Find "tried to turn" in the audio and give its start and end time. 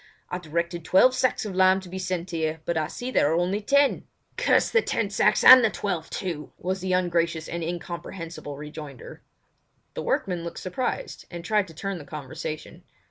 11.45-11.99